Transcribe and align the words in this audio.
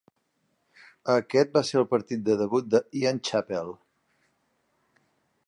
Aquest 1.15 1.53
va 1.57 1.63
ser 1.69 1.77
el 1.81 1.85
partit 1.91 2.25
de 2.31 2.39
debut 2.41 2.73
de 2.73 2.81
Ian 3.03 3.21
Chappell. 3.31 3.71